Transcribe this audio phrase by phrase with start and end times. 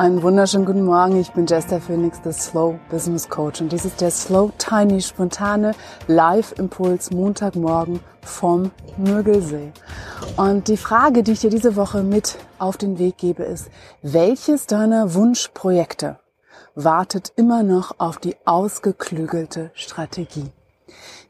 [0.00, 1.20] Einen wunderschönen guten Morgen.
[1.20, 3.60] Ich bin Jester Phoenix, der Slow Business Coach.
[3.60, 5.72] Und dies ist der Slow Tiny spontane
[6.06, 9.72] Live-Impuls Montagmorgen vom Müggelsee.
[10.38, 13.68] Und die Frage, die ich dir diese Woche mit auf den Weg gebe, ist,
[14.00, 16.18] welches deiner Wunschprojekte
[16.74, 20.50] wartet immer noch auf die ausgeklügelte Strategie?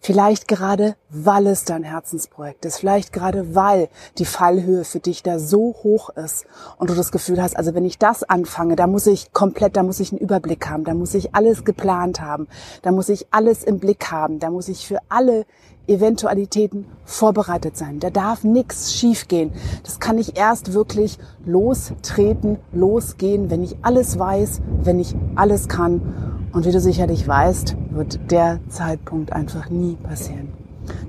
[0.00, 2.78] Vielleicht gerade, weil es dein Herzensprojekt ist.
[2.78, 3.88] Vielleicht gerade, weil
[4.18, 6.46] die Fallhöhe für dich da so hoch ist
[6.78, 9.82] und du das Gefühl hast, also wenn ich das anfange, da muss ich komplett, da
[9.82, 12.48] muss ich einen Überblick haben, da muss ich alles geplant haben,
[12.82, 15.44] da muss ich alles im Blick haben, da muss ich für alle
[15.86, 17.98] Eventualitäten vorbereitet sein.
[17.98, 19.52] Da darf nichts schiefgehen.
[19.82, 26.29] Das kann ich erst wirklich lostreten, losgehen, wenn ich alles weiß, wenn ich alles kann
[26.52, 30.52] und wie du sicherlich weißt, wird der Zeitpunkt einfach nie passieren.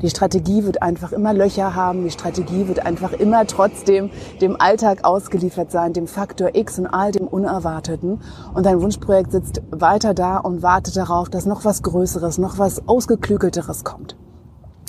[0.02, 2.04] Die Strategie wird einfach immer Löcher haben.
[2.04, 4.10] Die Strategie wird einfach immer trotzdem
[4.42, 8.22] dem Alltag ausgeliefert sein, dem Faktor X und all dem Unerwarteten.
[8.54, 12.88] Und dein Wunschprojekt sitzt weiter da und wartet darauf, dass noch was Größeres, noch was
[12.88, 14.16] Ausgeklügelteres kommt.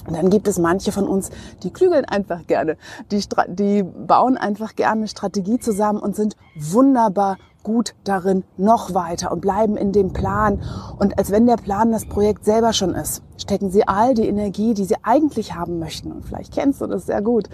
[0.07, 1.31] Und dann gibt es manche von uns,
[1.63, 2.77] die klügeln einfach gerne.
[3.11, 9.41] Die, die bauen einfach gerne Strategie zusammen und sind wunderbar gut darin, noch weiter und
[9.41, 10.61] bleiben in dem Plan.
[10.99, 14.75] Und als wenn der Plan das Projekt selber schon ist, stecken sie all die Energie,
[14.75, 16.13] die sie eigentlich haben möchten.
[16.13, 17.49] Und vielleicht kennst du das sehr gut.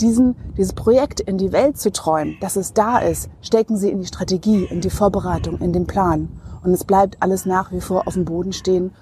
[0.00, 4.00] Diesen, dieses Projekt in die Welt zu träumen, dass es da ist, stecken sie in
[4.00, 6.28] die Strategie, in die Vorbereitung, in den Plan.
[6.62, 8.92] Und es bleibt alles nach wie vor auf dem Boden stehen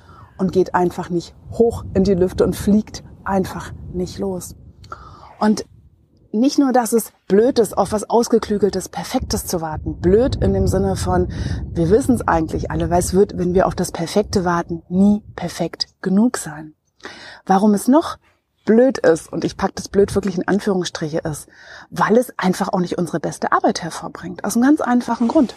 [0.43, 4.57] und geht einfach nicht hoch in die Lüfte und fliegt einfach nicht los.
[5.39, 5.65] Und
[6.33, 10.01] nicht nur, dass es blöd ist, auf was Ausgeklügeltes, Perfektes zu warten.
[10.01, 11.29] Blöd in dem Sinne von,
[11.71, 15.23] wir wissen es eigentlich alle, weil es wird, wenn wir auf das Perfekte warten, nie
[15.37, 16.75] perfekt genug sein.
[17.47, 18.19] Warum es noch
[18.65, 21.47] blöd ist, und ich packe das blöd wirklich in Anführungsstriche ist,
[21.91, 24.43] weil es einfach auch nicht unsere beste Arbeit hervorbringt.
[24.43, 25.55] Aus einem ganz einfachen Grund.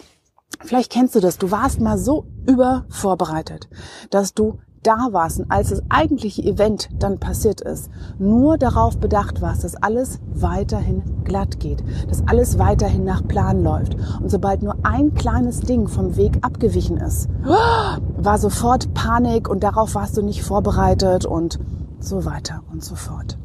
[0.60, 1.38] Vielleicht kennst du das.
[1.38, 3.68] Du warst mal so übervorbereitet,
[4.10, 9.42] dass du da warst und als das eigentliche Event dann passiert ist, nur darauf bedacht
[9.42, 13.96] warst, dass alles weiterhin glatt geht, dass alles weiterhin nach Plan läuft.
[14.20, 19.94] Und sobald nur ein kleines Ding vom Weg abgewichen ist, war sofort Panik und darauf
[19.94, 21.58] warst du nicht vorbereitet und
[21.98, 23.38] so weiter und so fort.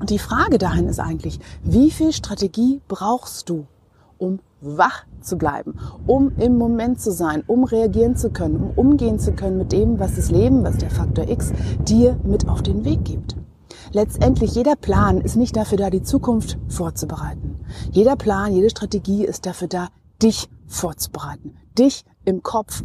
[0.00, 3.66] Und die Frage dahin ist eigentlich, wie viel Strategie brauchst du,
[4.20, 5.74] um wach zu bleiben,
[6.06, 9.98] um im Moment zu sein, um reagieren zu können, um umgehen zu können mit dem,
[9.98, 11.52] was das Leben, was der Faktor X
[11.88, 13.36] dir mit auf den Weg gibt.
[13.92, 17.56] Letztendlich, jeder Plan ist nicht dafür da, die Zukunft vorzubereiten.
[17.90, 19.88] Jeder Plan, jede Strategie ist dafür da,
[20.22, 22.82] dich vorzubereiten, dich im Kopf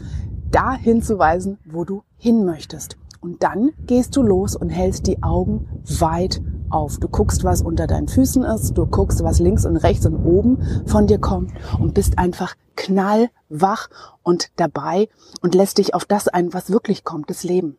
[0.50, 2.97] dahin zu weisen, wo du hin möchtest.
[3.19, 5.68] Und dann gehst du los und hältst die Augen
[6.00, 6.41] weit
[6.75, 6.97] auf.
[7.00, 10.84] Du guckst, was unter deinen Füßen ist, du guckst, was links und rechts und oben
[10.86, 13.90] von dir kommt und bist einfach knallwach
[14.24, 15.08] und dabei
[15.41, 17.78] und lässt dich auf das ein, was wirklich kommt, das Leben.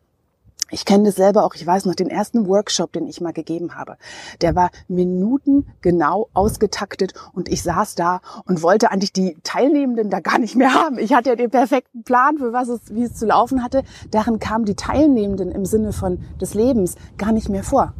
[0.69, 3.75] Ich kenne das selber auch, ich weiß noch, den ersten Workshop, den ich mal gegeben
[3.75, 3.95] habe,
[4.41, 10.39] der war minutengenau ausgetaktet und ich saß da und wollte eigentlich die Teilnehmenden da gar
[10.39, 10.97] nicht mehr haben.
[10.97, 13.83] Ich hatte ja den perfekten Plan, für was es, wie es zu laufen hatte.
[14.11, 17.93] Darin kamen die Teilnehmenden im Sinne von des Lebens gar nicht mehr vor.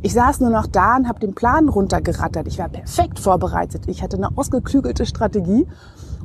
[0.00, 2.46] Ich saß nur noch da und habe den Plan runtergerattert.
[2.48, 3.82] Ich war perfekt vorbereitet.
[3.86, 5.66] Ich hatte eine ausgeklügelte Strategie.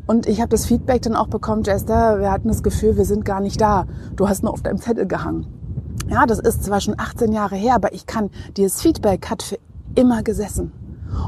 [0.05, 3.25] Und ich habe das Feedback dann auch bekommen, Jester, wir hatten das Gefühl, wir sind
[3.25, 3.85] gar nicht da.
[4.15, 5.47] Du hast nur auf deinem Zettel gehangen.
[6.09, 9.59] Ja, das ist zwar schon 18 Jahre her, aber ich kann, dieses Feedback hat für
[9.95, 10.71] immer gesessen.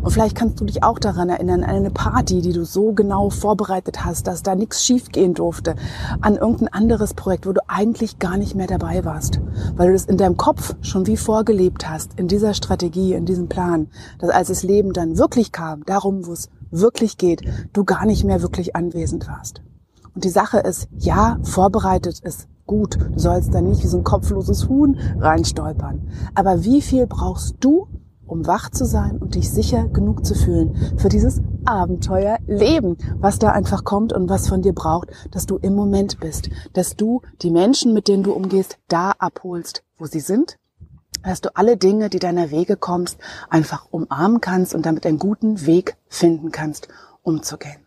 [0.01, 3.29] Und vielleicht kannst du dich auch daran erinnern, an eine Party, die du so genau
[3.29, 5.75] vorbereitet hast, dass da nichts schiefgehen durfte,
[6.21, 9.39] an irgendein anderes Projekt, wo du eigentlich gar nicht mehr dabei warst,
[9.75, 13.49] weil du das in deinem Kopf schon wie vorgelebt hast, in dieser Strategie, in diesem
[13.49, 13.87] Plan,
[14.19, 17.41] dass als das Leben dann wirklich kam, darum, wo es wirklich geht,
[17.73, 19.61] du gar nicht mehr wirklich anwesend warst.
[20.15, 22.97] Und die Sache ist, ja, vorbereitet ist gut.
[23.13, 26.07] Du sollst da nicht wie so ein kopfloses Huhn reinstolpern.
[26.35, 27.87] Aber wie viel brauchst du,
[28.29, 33.51] um wach zu sein und dich sicher genug zu fühlen für dieses Abenteuerleben, was da
[33.51, 37.51] einfach kommt und was von dir braucht, dass du im Moment bist, dass du die
[37.51, 40.57] Menschen, mit denen du umgehst, da abholst, wo sie sind,
[41.23, 43.17] dass du alle Dinge, die deiner Wege kommst,
[43.49, 46.87] einfach umarmen kannst und damit einen guten Weg finden kannst,
[47.23, 47.79] umzugehen.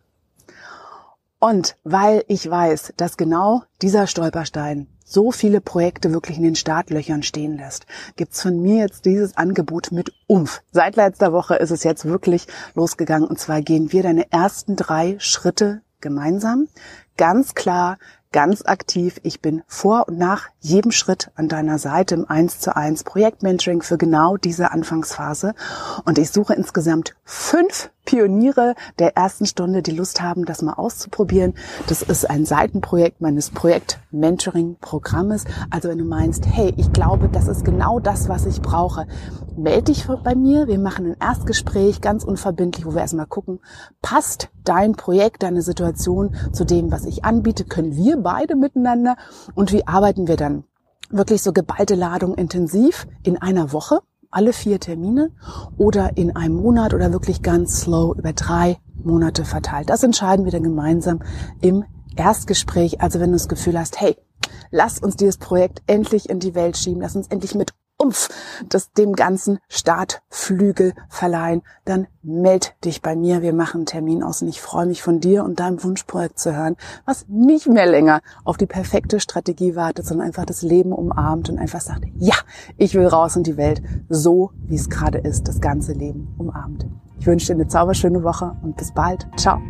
[1.39, 7.23] Und weil ich weiß, dass genau dieser Stolperstein so viele Projekte wirklich in den Startlöchern
[7.23, 7.87] stehen lässt,
[8.17, 10.63] gibt's von mir jetzt dieses Angebot mit Umf.
[10.71, 15.17] Seit letzter Woche ist es jetzt wirklich losgegangen und zwar gehen wir deine ersten drei
[15.19, 16.69] Schritte gemeinsam.
[17.17, 17.99] Ganz klar,
[18.33, 19.21] ganz aktiv.
[19.23, 23.83] Ich bin vor und nach jedem Schritt an deiner Seite im 1 zu 1 Projektmentoring
[23.83, 25.55] für genau diese Anfangsphase.
[26.05, 31.55] Und ich suche insgesamt fünf Pioniere der ersten Stunde, die Lust haben, das mal auszuprobieren.
[31.87, 35.45] Das ist ein Seitenprojekt meines Projekt-Mentoring-Programmes.
[35.71, 39.07] Also wenn du meinst, hey, ich glaube, das ist genau das, was ich brauche,
[39.57, 40.67] melde dich bei mir.
[40.67, 43.61] Wir machen ein Erstgespräch, ganz unverbindlich, wo wir erstmal gucken,
[44.01, 47.65] passt dein Projekt, deine Situation zu dem, was ich anbiete?
[47.65, 49.17] Können wir beide miteinander?
[49.55, 50.52] Und wie arbeiten wir dann?
[51.13, 54.01] Wirklich so geballte Ladung intensiv in einer Woche
[54.33, 55.31] alle vier Termine
[55.77, 59.91] oder in einem Monat oder wirklich ganz slow über drei Monate verteilt.
[59.91, 61.21] Das entscheiden wir dann gemeinsam
[61.61, 61.85] im
[62.17, 63.01] Erstgespräch.
[63.01, 64.17] Also wenn du das Gefühl hast, hey,
[64.71, 68.29] lass uns dieses Projekt endlich in die Welt schieben, lass uns endlich mit Umf
[68.69, 73.43] das dem ganzen Startflügel verleihen, dann meld dich bei mir.
[73.43, 76.57] Wir machen einen Termin aus und ich freue mich von dir und deinem Wunschprojekt zu
[76.57, 81.49] hören, was nicht mehr länger auf die perfekte Strategie wartet, sondern einfach das Leben umarmt
[81.49, 82.35] und einfach sagt, ja,
[82.77, 86.87] ich will raus in die Welt, so wie es gerade ist, das ganze Leben umarmt.
[87.19, 89.29] Ich wünsche dir eine zauberschöne Woche und bis bald.
[89.37, 89.61] Ciao.